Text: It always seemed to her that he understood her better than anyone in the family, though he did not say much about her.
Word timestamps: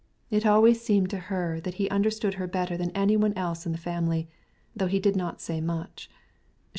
It 0.31 0.47
always 0.47 0.81
seemed 0.81 1.11
to 1.11 1.19
her 1.29 1.59
that 1.59 1.75
he 1.75 1.87
understood 1.91 2.33
her 2.41 2.47
better 2.47 2.75
than 2.75 2.89
anyone 2.95 3.33
in 3.33 3.71
the 3.71 3.77
family, 3.77 4.27
though 4.75 4.87
he 4.87 4.99
did 4.99 5.15
not 5.15 5.39
say 5.41 5.61
much 5.61 6.07
about 6.07 6.07
her. 6.09 6.23